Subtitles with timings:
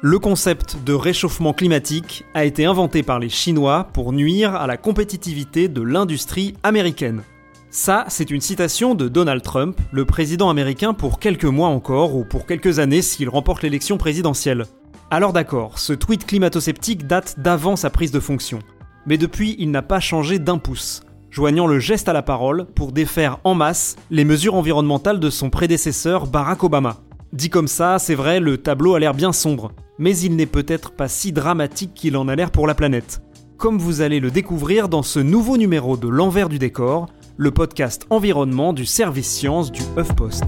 [0.00, 4.76] Le concept de réchauffement climatique a été inventé par les Chinois pour nuire à la
[4.76, 7.22] compétitivité de l'industrie américaine.
[7.70, 12.24] Ça, c'est une citation de Donald Trump, le président américain pour quelques mois encore ou
[12.24, 14.66] pour quelques années s'il remporte l'élection présidentielle.
[15.10, 18.60] Alors d'accord, ce tweet climato-sceptique date d'avant sa prise de fonction.
[19.04, 22.92] Mais depuis, il n'a pas changé d'un pouce, joignant le geste à la parole pour
[22.92, 26.98] défaire en masse les mesures environnementales de son prédécesseur Barack Obama.
[27.32, 30.92] Dit comme ça, c'est vrai, le tableau a l'air bien sombre, mais il n'est peut-être
[30.92, 33.20] pas si dramatique qu'il en a l'air pour la planète.
[33.56, 38.06] Comme vous allez le découvrir dans ce nouveau numéro de L'envers du décor, le podcast
[38.10, 40.44] environnement du service science du HuffPost.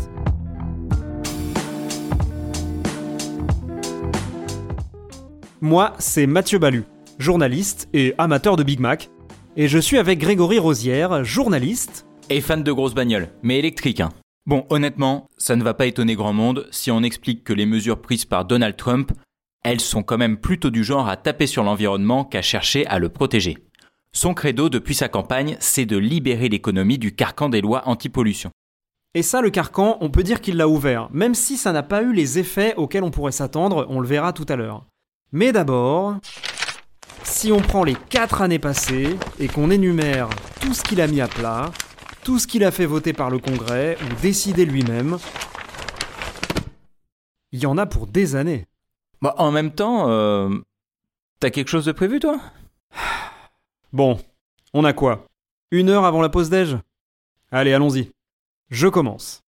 [5.60, 6.84] Moi, c'est Mathieu Balu,
[7.18, 9.10] journaliste et amateur de Big Mac,
[9.56, 14.00] et je suis avec Grégory Rosière, journaliste et fan de grosses bagnoles, mais électriques.
[14.00, 14.10] Hein.
[14.46, 18.00] Bon, honnêtement, ça ne va pas étonner grand monde si on explique que les mesures
[18.00, 19.12] prises par Donald Trump,
[19.62, 23.08] elles sont quand même plutôt du genre à taper sur l'environnement qu'à chercher à le
[23.08, 23.58] protéger.
[24.12, 28.50] Son credo depuis sa campagne, c'est de libérer l'économie du carcan des lois anti-pollution.
[29.14, 32.02] Et ça, le carcan, on peut dire qu'il l'a ouvert, même si ça n'a pas
[32.02, 34.86] eu les effets auxquels on pourrait s'attendre, on le verra tout à l'heure.
[35.32, 36.16] Mais d'abord,
[37.22, 40.28] si on prend les 4 années passées et qu'on énumère
[40.60, 41.70] tout ce qu'il a mis à plat,
[42.24, 45.18] tout ce qu'il a fait voter par le Congrès ou décider lui-même,
[47.52, 48.66] il y en a pour des années.
[49.22, 50.48] Bah, en même temps, euh,
[51.40, 52.40] t'as quelque chose de prévu, toi?
[53.92, 54.18] Bon,
[54.72, 55.26] on a quoi?
[55.70, 56.78] Une heure avant la pause déj?
[57.52, 58.10] Allez, allons-y.
[58.70, 59.42] Je commence.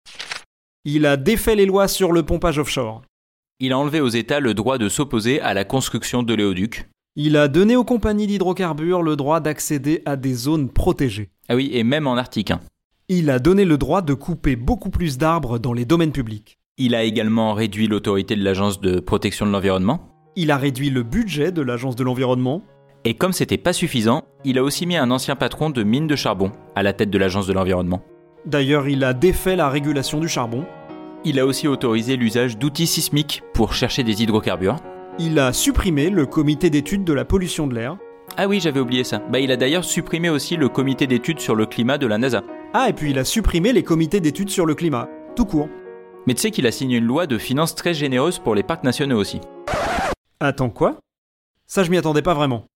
[0.84, 3.02] Il a défait les lois sur le pompage offshore.
[3.58, 6.88] Il a enlevé aux États le droit de s'opposer à la construction de l'éoduc.
[7.14, 11.30] Il a donné aux compagnies d'hydrocarbures le droit d'accéder à des zones protégées.
[11.48, 12.50] Ah oui, et même en Arctique.
[12.50, 12.60] Hein.
[13.08, 16.59] Il a donné le droit de couper beaucoup plus d'arbres dans les domaines publics.
[16.82, 20.08] Il a également réduit l'autorité de l'Agence de protection de l'environnement.
[20.34, 22.62] Il a réduit le budget de l'Agence de l'environnement.
[23.04, 26.16] Et comme c'était pas suffisant, il a aussi mis un ancien patron de mine de
[26.16, 28.02] charbon à la tête de l'Agence de l'environnement.
[28.46, 30.64] D'ailleurs, il a défait la régulation du charbon.
[31.22, 34.76] Il a aussi autorisé l'usage d'outils sismiques pour chercher des hydrocarbures.
[35.18, 37.98] Il a supprimé le comité d'études de la pollution de l'air.
[38.38, 39.18] Ah oui, j'avais oublié ça.
[39.30, 42.42] Bah, il a d'ailleurs supprimé aussi le comité d'études sur le climat de la NASA.
[42.72, 45.10] Ah, et puis il a supprimé les comités d'études sur le climat.
[45.36, 45.68] Tout court.
[46.30, 48.84] Mais tu sais qu'il a signé une loi de finances très généreuse pour les parcs
[48.84, 49.40] nationaux aussi.
[50.38, 50.96] Attends, quoi?
[51.66, 52.66] Ça, je m'y attendais pas vraiment.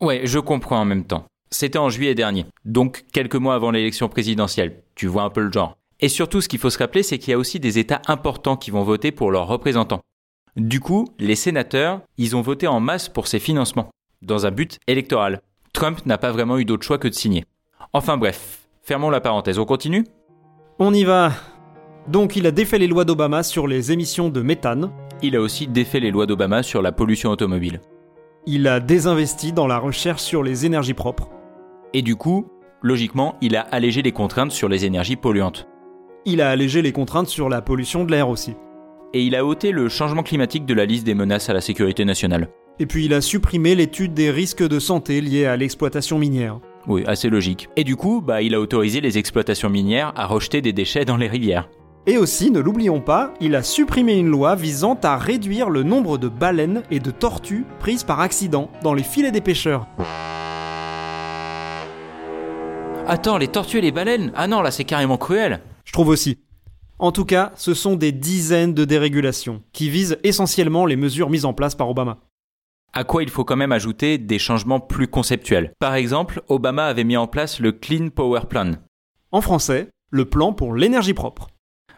[0.00, 1.24] Ouais, je comprends en même temps.
[1.50, 4.84] C'était en juillet dernier, donc quelques mois avant l'élection présidentielle.
[4.94, 5.76] Tu vois un peu le genre.
[5.98, 8.56] Et surtout, ce qu'il faut se rappeler, c'est qu'il y a aussi des États importants
[8.56, 10.02] qui vont voter pour leurs représentants.
[10.54, 13.90] Du coup, les sénateurs, ils ont voté en masse pour ces financements,
[14.22, 15.40] dans un but électoral.
[15.72, 17.44] Trump n'a pas vraiment eu d'autre choix que de signer.
[17.92, 20.06] Enfin bref, fermons la parenthèse, on continue?
[20.78, 21.32] On y va.
[22.08, 24.90] Donc il a défait les lois d'Obama sur les émissions de méthane.
[25.22, 27.80] Il a aussi défait les lois d'Obama sur la pollution automobile.
[28.46, 31.30] Il a désinvesti dans la recherche sur les énergies propres.
[31.92, 32.48] Et du coup,
[32.82, 35.68] logiquement, il a allégé les contraintes sur les énergies polluantes.
[36.24, 38.54] Il a allégé les contraintes sur la pollution de l'air aussi.
[39.12, 42.04] Et il a ôté le changement climatique de la liste des menaces à la sécurité
[42.04, 42.48] nationale.
[42.78, 46.60] Et puis il a supprimé l'étude des risques de santé liés à l'exploitation minière.
[46.86, 47.68] Oui, assez logique.
[47.76, 51.18] Et du coup, bah, il a autorisé les exploitations minières à rejeter des déchets dans
[51.18, 51.68] les rivières.
[52.06, 56.16] Et aussi, ne l'oublions pas, il a supprimé une loi visant à réduire le nombre
[56.16, 59.86] de baleines et de tortues prises par accident dans les filets des pêcheurs.
[63.06, 64.32] Attends, les tortues et les baleines?
[64.34, 66.38] Ah non, là c'est carrément cruel Je trouve aussi.
[66.98, 71.44] En tout cas, ce sont des dizaines de dérégulations qui visent essentiellement les mesures mises
[71.44, 72.18] en place par Obama.
[72.92, 75.72] À quoi il faut quand même ajouter des changements plus conceptuels.
[75.78, 78.72] Par exemple, Obama avait mis en place le Clean Power Plan.
[79.32, 81.48] En français, le plan pour l'énergie propre.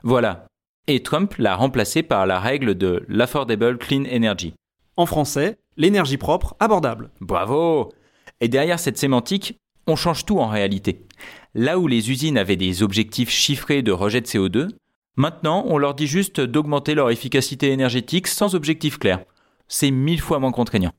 [0.03, 0.47] Voilà.
[0.89, 4.55] Et Trump l'a remplacé par la règle de l'Affordable Clean Energy.
[4.97, 7.11] En français, l'énergie propre abordable.
[7.21, 7.93] Bravo
[8.41, 11.07] Et derrière cette sémantique, on change tout en réalité.
[11.55, 14.69] Là où les usines avaient des objectifs chiffrés de rejet de CO2,
[15.17, 19.25] maintenant on leur dit juste d'augmenter leur efficacité énergétique sans objectif clair.
[19.69, 20.93] C'est mille fois moins contraignant.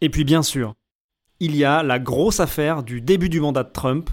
[0.00, 0.74] Et puis bien sûr,
[1.40, 4.10] il y a la grosse affaire du début du mandat de Trump,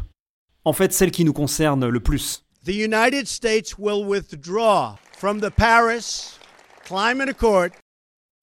[0.66, 2.47] en fait celle qui nous concerne le plus.
[2.68, 6.38] The United States will withdraw from the Paris
[6.86, 7.70] Climate Accord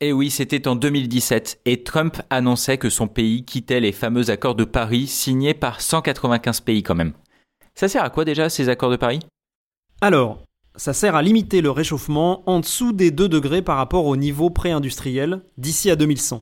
[0.01, 4.55] Et oui, c'était en 2017 et Trump annonçait que son pays quittait les fameux accords
[4.55, 7.13] de Paris signés par 195 pays quand même.
[7.75, 9.21] Ça sert à quoi déjà ces accords de Paris?
[10.01, 10.43] Alors,
[10.75, 14.49] ça sert à limiter le réchauffement en dessous des 2 degrés par rapport au niveau
[14.49, 16.41] pré-industriel d'ici à 2100.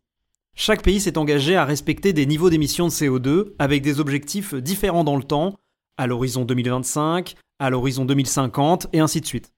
[0.55, 5.02] Chaque pays s'est engagé à respecter des niveaux d'émissions de CO2 avec des objectifs différents
[5.02, 5.56] dans le temps,
[6.02, 9.52] à l'horizon 2025, à l'horizon 2050 et ainsi de suite.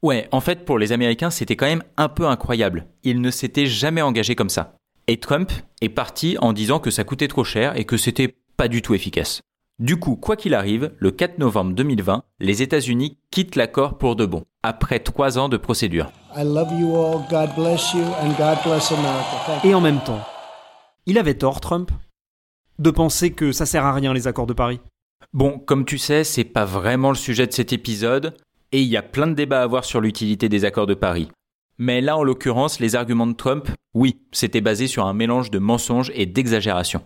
[0.00, 2.86] Ouais, en fait, pour les Américains, c'était quand même un peu incroyable.
[3.02, 4.76] Ils ne s'étaient jamais engagés comme ça.
[5.08, 5.50] Et Trump
[5.80, 8.94] est parti en disant que ça coûtait trop cher et que c'était pas du tout
[8.94, 9.40] efficace.
[9.80, 14.24] Du coup, quoi qu'il arrive, le 4 novembre 2020, les États-Unis quittent l'accord pour de
[14.24, 16.12] bon, après trois ans de procédure.
[16.36, 17.22] I love you all.
[17.28, 19.36] God bless you and God bless America.
[19.46, 19.70] Thank you.
[19.70, 20.20] Et en même temps,
[21.06, 21.90] il avait tort, Trump,
[22.78, 24.78] de penser que ça sert à rien les accords de Paris.
[25.32, 28.36] Bon, comme tu sais, c'est pas vraiment le sujet de cet épisode,
[28.70, 31.30] et il y a plein de débats à avoir sur l'utilité des accords de Paris.
[31.78, 35.58] Mais là, en l'occurrence, les arguments de Trump, oui, c'était basé sur un mélange de
[35.58, 37.02] mensonges et d'exagération.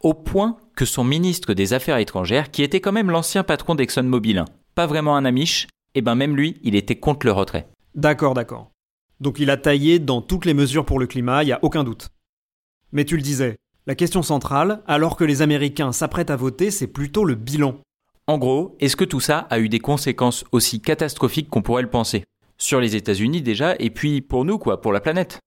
[0.00, 4.36] Au point que son ministre des Affaires étrangères, qui était quand même l'ancien patron d'ExxonMobil,
[4.36, 4.44] hein,
[4.74, 7.66] pas vraiment un amiche, et ben même lui, il était contre le retrait.
[7.94, 8.70] D'accord, d'accord.
[9.20, 11.84] Donc il a taillé dans toutes les mesures pour le climat, il n'y a aucun
[11.84, 12.08] doute.
[12.92, 13.56] Mais tu le disais,
[13.86, 17.76] la question centrale, alors que les Américains s'apprêtent à voter, c'est plutôt le bilan.
[18.26, 21.90] En gros, est-ce que tout ça a eu des conséquences aussi catastrophiques qu'on pourrait le
[21.90, 22.24] penser?
[22.58, 25.40] Sur les États-Unis déjà, et puis pour nous, quoi, pour la planète.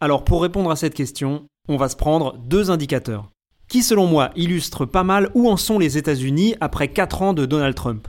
[0.00, 3.30] Alors pour répondre à cette question, on va se prendre deux indicateurs,
[3.68, 7.46] qui selon moi illustrent pas mal où en sont les États-Unis après 4 ans de
[7.46, 8.08] Donald Trump.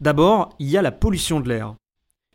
[0.00, 1.74] D'abord, il y a la pollution de l'air.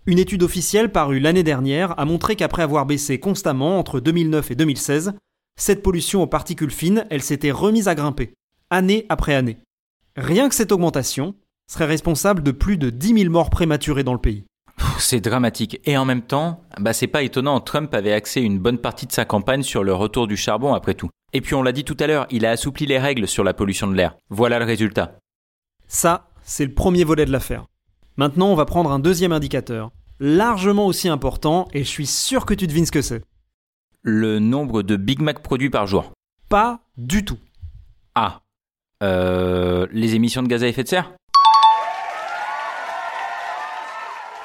[0.06, 4.56] Une étude officielle parue l'année dernière a montré qu'après avoir baissé constamment entre 2009 et
[4.56, 5.14] 2016,
[5.56, 8.34] cette pollution aux particules fines, elle s'était remise à grimper,
[8.70, 9.58] année après année.
[10.16, 11.36] Rien que cette augmentation
[11.68, 14.44] serait responsable de plus de 10 000 morts prématurées dans le pays.
[14.98, 15.80] C'est dramatique.
[15.86, 19.12] Et en même temps, bah c'est pas étonnant, Trump avait axé une bonne partie de
[19.12, 21.10] sa campagne sur le retour du charbon après tout.
[21.34, 23.54] Et puis on l'a dit tout à l'heure, il a assoupli les règles sur la
[23.54, 24.16] pollution de l'air.
[24.30, 25.18] Voilà le résultat.
[25.88, 27.66] Ça, c'est le premier volet de l'affaire.
[28.18, 32.54] Maintenant, on va prendre un deuxième indicateur, largement aussi important, et je suis sûr que
[32.54, 33.24] tu devines ce que c'est.
[34.06, 36.12] Le nombre de Big Mac produits par jour.
[36.50, 37.38] Pas du tout.
[38.16, 38.42] Ah.
[39.02, 41.14] Euh, les émissions de gaz à effet de serre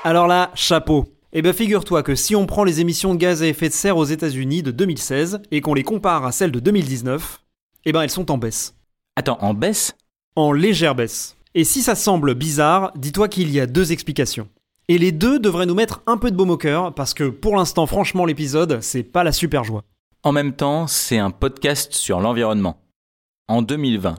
[0.05, 1.13] Alors là, chapeau.
[1.33, 3.97] Eh ben figure-toi que si on prend les émissions de gaz à effet de serre
[3.97, 7.41] aux États-Unis de 2016 et qu'on les compare à celles de 2019,
[7.85, 8.77] eh ben elles sont en baisse.
[9.17, 9.97] Attends, en baisse?
[10.37, 11.37] En légère baisse.
[11.57, 14.49] Et si ça semble bizarre, dis-toi qu'il y a deux explications.
[14.91, 17.57] Et les deux devraient nous mettre un peu de baume au cœur, parce que pour
[17.57, 19.85] l'instant, franchement, l'épisode, c'est pas la super joie.
[20.23, 22.81] En même temps, c'est un podcast sur l'environnement.
[23.49, 24.15] En 2020.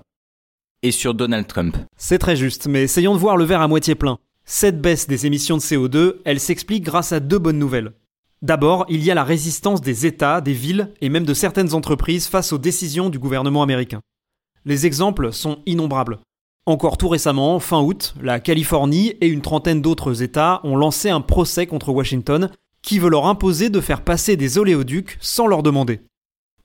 [0.83, 1.75] Et sur Donald Trump.
[1.97, 4.19] C'est très juste, mais essayons de voir le verre à moitié plein.
[4.45, 7.93] Cette baisse des émissions de CO2, elle s'explique grâce à deux bonnes nouvelles.
[8.43, 12.27] D'abord, il y a la résistance des États, des villes et même de certaines entreprises
[12.27, 14.01] face aux décisions du gouvernement américain.
[14.65, 16.19] Les exemples sont innombrables.
[16.65, 21.21] Encore tout récemment, fin août, la Californie et une trentaine d'autres États ont lancé un
[21.21, 22.49] procès contre Washington
[22.81, 26.01] qui veut leur imposer de faire passer des oléoducs sans leur demander.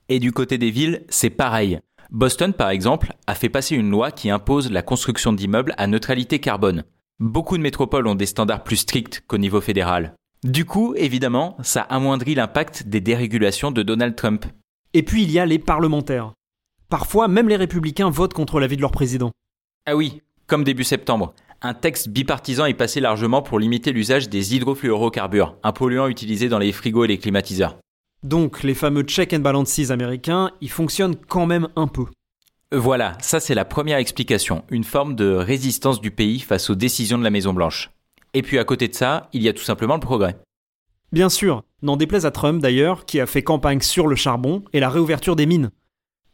[0.09, 1.79] Et du côté des villes, c'est pareil.
[2.11, 6.39] Boston, par exemple, a fait passer une loi qui impose la construction d'immeubles à neutralité
[6.39, 6.83] carbone.
[7.19, 10.13] Beaucoup de métropoles ont des standards plus stricts qu'au niveau fédéral.
[10.43, 14.45] Du coup, évidemment, ça amoindrit l'impact des dérégulations de Donald Trump.
[14.93, 16.33] Et puis il y a les parlementaires.
[16.89, 19.31] Parfois, même les républicains votent contre l'avis de leur président.
[19.87, 21.35] Ah oui, comme début septembre.
[21.61, 26.57] Un texte bipartisan est passé largement pour limiter l'usage des hydrofluorocarbures, un polluant utilisé dans
[26.57, 27.77] les frigos et les climatiseurs.
[28.23, 32.05] Donc les fameux check and balances américains, ils fonctionnent quand même un peu.
[32.71, 37.19] Voilà, ça c'est la première explication, une forme de résistance du pays face aux décisions
[37.19, 37.91] de la Maison Blanche.
[38.33, 40.35] Et puis à côté de ça, il y a tout simplement le progrès.
[41.11, 44.79] Bien sûr, n'en déplaise à Trump d'ailleurs, qui a fait campagne sur le charbon et
[44.79, 45.69] la réouverture des mines.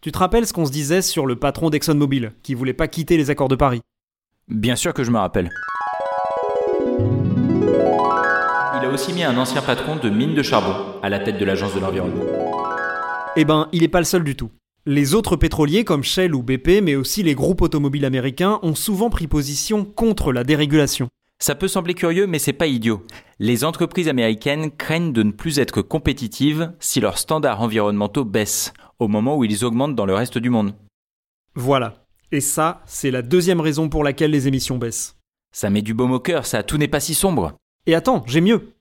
[0.01, 3.17] Tu te rappelles ce qu'on se disait sur le patron d'ExxonMobil, qui voulait pas quitter
[3.17, 3.81] les accords de Paris?
[4.47, 5.51] Bien sûr que je me rappelle.
[8.79, 11.45] Il a aussi mis un ancien patron de mine de charbon à la tête de
[11.45, 12.23] l'agence de l'environnement.
[13.35, 14.49] Eh ben, il est pas le seul du tout.
[14.87, 19.11] Les autres pétroliers comme Shell ou BP, mais aussi les groupes automobiles américains, ont souvent
[19.11, 21.09] pris position contre la dérégulation.
[21.37, 23.03] Ça peut sembler curieux, mais c'est pas idiot.
[23.37, 29.07] Les entreprises américaines craignent de ne plus être compétitives si leurs standards environnementaux baissent, au
[29.07, 30.75] moment où ils augmentent dans le reste du monde.
[31.55, 32.05] Voilà.
[32.31, 35.17] Et ça, c'est la deuxième raison pour laquelle les émissions baissent.
[35.51, 37.53] Ça met du baume au cœur, ça, tout n'est pas si sombre.
[37.87, 38.73] Et attends, j'ai mieux.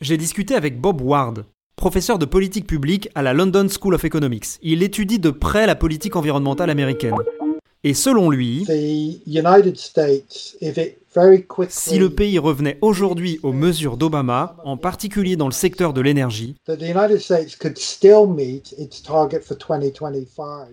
[0.00, 1.44] J'ai discuté avec Bob Ward.
[1.76, 4.58] professeur de politique publique à la London School of Economics.
[4.62, 7.14] Il étudie de près la politique environnementale américaine.
[7.84, 8.64] Et selon lui,
[11.68, 16.56] si le pays revenait aujourd'hui aux mesures d'Obama, en particulier dans le secteur de l'énergie,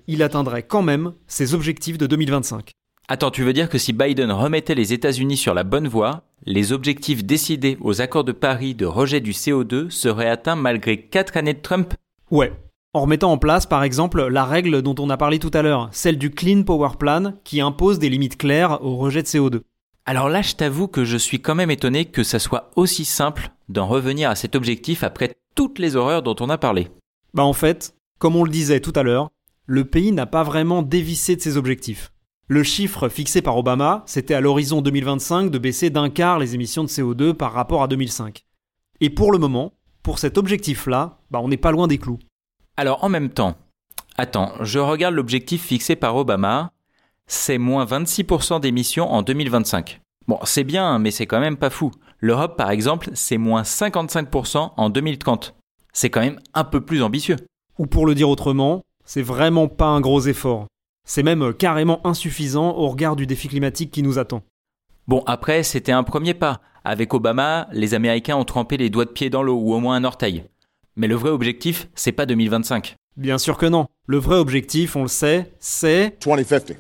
[0.08, 2.72] il atteindrait quand même ses objectifs de 2025.
[3.10, 6.72] Attends, tu veux dire que si Biden remettait les États-Unis sur la bonne voie, les
[6.72, 11.54] objectifs décidés aux accords de Paris de rejet du CO2 seraient atteints malgré 4 années
[11.54, 11.94] de Trump?
[12.32, 12.54] Ouais,
[12.94, 15.90] en remettant en place par exemple la règle dont on a parlé tout à l'heure,
[15.92, 19.62] celle du Clean Power Plan qui impose des limites claires au rejet de CO2.
[20.06, 23.52] Alors là, je t'avoue que je suis quand même étonné que ça soit aussi simple
[23.70, 26.90] d'en revenir à cet objectif après toutes les horreurs dont on a parlé.
[27.34, 29.30] Bah en fait, comme on le disait tout à l'heure,
[29.66, 32.12] le pays n'a pas vraiment dévissé de ses objectifs.
[32.50, 36.84] Le chiffre fixé par Obama, c'était à l'horizon 2025 de baisser d'un quart les émissions
[36.84, 38.44] de CO2 par rapport à 2005.
[39.00, 39.72] Et pour le moment,
[40.04, 42.20] pour cet objectif-là, bah on n'est pas loin des clous.
[42.76, 43.56] Alors en même temps,
[44.18, 46.73] attends, je regarde l'objectif fixé par Obama,
[47.28, 50.02] c'est moins 26% d'émissions en 2025.
[50.28, 51.92] Bon, c'est bien, mais c'est quand même pas fou.
[52.20, 55.56] L'Europe, par exemple, c'est moins 55% en 2030.
[55.94, 57.36] C'est quand même un peu plus ambitieux.
[57.78, 60.68] Ou pour le dire autrement, c'est vraiment pas un gros effort.
[61.06, 64.44] C'est même carrément insuffisant au regard du défi climatique qui nous attend.
[65.08, 66.62] Bon, après, c'était un premier pas.
[66.86, 69.96] Avec Obama, les Américains ont trempé les doigts de pied dans l'eau, ou au moins
[69.96, 70.46] un orteil.
[70.96, 72.96] Mais le vrai objectif, c'est pas 2025.
[73.16, 73.86] Bien sûr que non.
[74.08, 76.78] Le vrai objectif, on le sait, c'est 2050.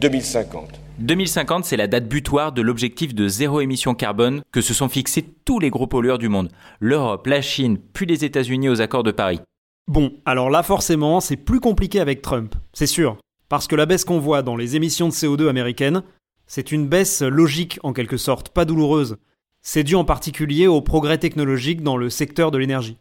[0.00, 0.80] 2050.
[0.98, 5.26] 2050, c'est la date butoir de l'objectif de zéro émission carbone que se sont fixés
[5.44, 6.50] tous les gros pollueurs du monde.
[6.78, 9.40] L'Europe, la Chine, puis les États-Unis aux accords de Paris.
[9.88, 13.18] Bon, alors là forcément, c'est plus compliqué avec Trump, c'est sûr.
[13.50, 16.02] Parce que la baisse qu'on voit dans les émissions de CO2 américaines,
[16.46, 19.16] c'est une baisse logique en quelque sorte, pas douloureuse.
[19.60, 22.98] C'est dû en particulier au progrès technologique dans le secteur de l'énergie.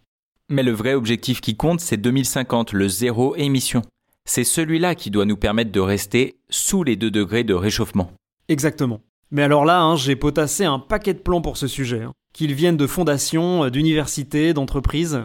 [0.52, 3.84] Mais le vrai objectif qui compte, c'est 2050, le zéro émission.
[4.26, 8.12] C'est celui-là qui doit nous permettre de rester sous les 2 degrés de réchauffement.
[8.48, 9.02] Exactement.
[9.30, 12.14] Mais alors là, hein, j'ai potassé un paquet de plans pour ce sujet, hein.
[12.34, 15.24] qu'ils viennent de fondations, d'universités, d'entreprises.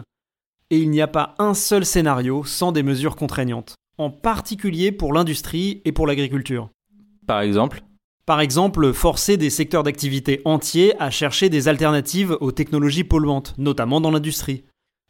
[0.69, 5.11] Et il n'y a pas un seul scénario sans des mesures contraignantes, en particulier pour
[5.11, 6.69] l'industrie et pour l'agriculture.
[7.25, 7.81] Par exemple?
[8.27, 14.01] Par exemple, forcer des secteurs d'activité entiers à chercher des alternatives aux technologies polluantes, notamment
[14.01, 14.65] dans l'industrie.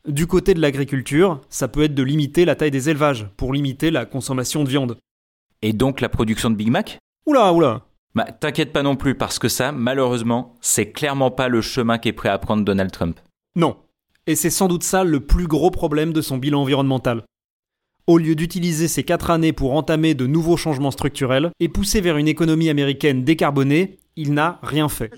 [0.08, 3.90] Du côté de l'agriculture, ça peut être de limiter la taille des élevages, pour limiter
[3.90, 4.98] la consommation de viande.
[5.62, 7.00] Et donc la production de Big Mac?
[7.26, 11.62] Oula, oula Bah t'inquiète pas non plus, parce que ça, malheureusement, c'est clairement pas le
[11.62, 13.20] chemin qu'est prêt à prendre Donald Trump.
[13.56, 13.78] Non.
[14.28, 17.24] Et c'est sans doute ça le plus gros problème de son bilan environnemental
[18.08, 22.18] au lieu d'utiliser ces quatre années pour entamer de nouveaux changements structurels et pousser vers
[22.18, 25.12] une économie américaine décarbonée, il n'a rien fait.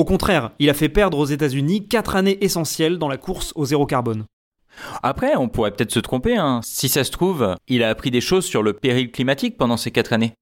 [0.00, 3.66] Au contraire, il a fait perdre aux États-Unis quatre années essentielles dans la course au
[3.66, 4.24] zéro carbone.
[5.02, 6.38] Après, on pourrait peut-être se tromper.
[6.38, 6.60] Hein.
[6.64, 9.90] Si ça se trouve, il a appris des choses sur le péril climatique pendant ces
[9.90, 10.32] quatre années.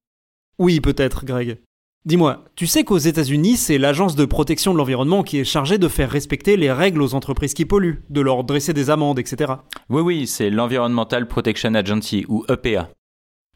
[0.61, 1.59] Oui, peut-être, Greg.
[2.05, 5.89] Dis-moi, tu sais qu'aux États-Unis, c'est l'agence de protection de l'environnement qui est chargée de
[5.89, 9.55] faire respecter les règles aux entreprises qui polluent, de leur dresser des amendes, etc.
[9.91, 12.91] Oui, oui, c'est l'Environmental Protection Agency, ou EPA.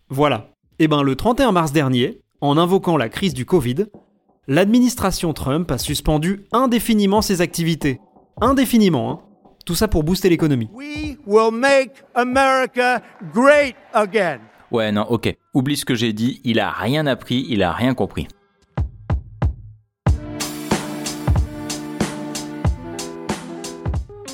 [0.09, 0.51] Voilà.
[0.81, 3.87] Eh ben, le 31 mars dernier, en invoquant la crise du Covid,
[4.49, 8.01] l'administration Trump a suspendu indéfiniment ses activités.
[8.41, 9.21] Indéfiniment, hein.
[9.65, 10.69] Tout ça pour booster l'économie.
[10.75, 13.01] We will make America
[13.33, 14.41] great again.
[14.73, 15.37] Ouais, non, ok.
[15.55, 18.27] Oublie ce que j'ai dit, il a rien appris, il a rien compris.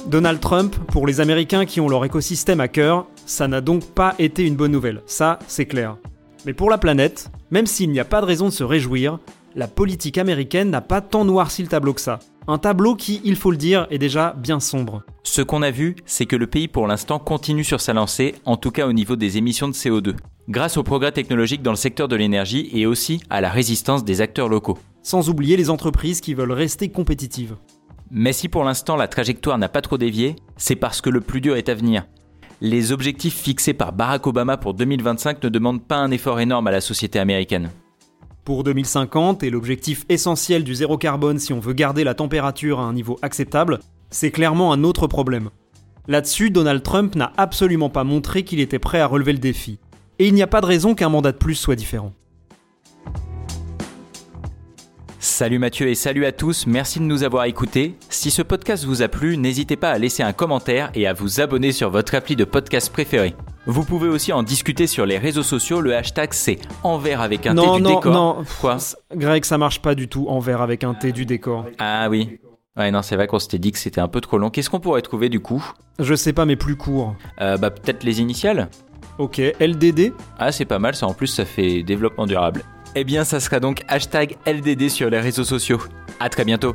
[0.07, 4.15] Donald Trump, pour les Américains qui ont leur écosystème à cœur, ça n'a donc pas
[4.19, 5.99] été une bonne nouvelle, ça c'est clair.
[6.47, 9.19] Mais pour la planète, même s'il n'y a pas de raison de se réjouir,
[9.55, 12.19] la politique américaine n'a pas tant noirci le tableau que ça.
[12.47, 15.03] Un tableau qui, il faut le dire, est déjà bien sombre.
[15.23, 18.57] Ce qu'on a vu, c'est que le pays pour l'instant continue sur sa lancée, en
[18.57, 20.15] tout cas au niveau des émissions de CO2,
[20.49, 24.21] grâce au progrès technologique dans le secteur de l'énergie et aussi à la résistance des
[24.21, 24.79] acteurs locaux.
[25.03, 27.57] Sans oublier les entreprises qui veulent rester compétitives.
[28.11, 31.41] Mais si pour l'instant la trajectoire n'a pas trop dévié, c'est parce que le plus
[31.41, 32.07] dur est à venir.
[32.61, 36.73] Les objectifs fixés par Barack Obama pour 2025 ne demandent pas un effort énorme à
[36.73, 37.71] la société américaine.
[38.49, 42.85] Pour 2050, et l'objectif essentiel du zéro carbone si on veut garder la température à
[42.85, 43.79] un niveau acceptable,
[44.09, 45.51] c'est clairement un autre problème.
[46.07, 49.79] Là-dessus, Donald Trump n'a absolument pas montré qu'il était prêt à relever le défi.
[50.19, 52.15] Et il n'y a pas de raison qu'un mandat de plus soit différent.
[55.19, 57.97] Salut Mathieu et salut à tous, merci de nous avoir écoutés.
[58.09, 61.43] Si ce podcast vous a plu, n'hésitez pas à laisser un commentaire et à vous
[61.43, 63.35] abonner sur votre appli de podcast préféré.
[63.71, 67.53] Vous pouvez aussi en discuter sur les réseaux sociaux, le hashtag c'est envers avec un
[67.53, 68.13] non, T du non, décor.
[68.15, 68.79] Non, Quoi
[69.15, 71.67] Greg, ça marche pas du tout envers avec un T du décor.
[71.79, 72.39] Ah oui.
[72.79, 74.49] Ouais, non, c'est vrai qu'on s'était dit que c'était un peu trop long.
[74.49, 75.63] Qu'est-ce qu'on pourrait trouver du coup?
[75.99, 77.15] Je sais pas, mais plus court.
[77.43, 78.71] euh, Bah, peut-être les initiales
[79.19, 82.63] Ok, LDD Ah, c'est pas mal, ça en plus, ça fait développement durable.
[82.95, 85.81] Eh bien, ça sera donc hashtag LDD sur les réseaux sociaux.
[86.21, 86.75] À très bientôt.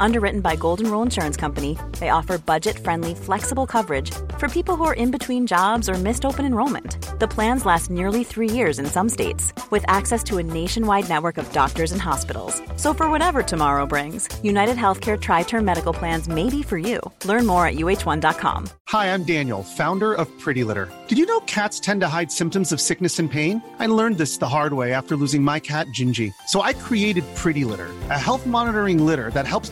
[0.00, 4.84] Underwritten by Golden Rule Insurance Company, they offer budget friendly, flexible coverage for people who
[4.84, 6.98] are in between jobs or missed open enrollment.
[7.18, 11.38] The plans last nearly three years in some states, with access to a nationwide network
[11.38, 12.60] of doctors and hospitals.
[12.76, 17.00] So, for whatever tomorrow brings, United Healthcare Tri Term Medical Plans may be for you.
[17.24, 18.68] Learn more at uh1.com.
[18.88, 20.88] Hi, I'm Daniel, founder of Pretty Litter.
[21.08, 23.62] Did you know cats tend to hide symptoms of sickness and pain?
[23.78, 26.32] I learned this the hard way after losing my cat, Gingy.
[26.46, 29.70] So I created Pretty Litter, a health monitoring litter that helps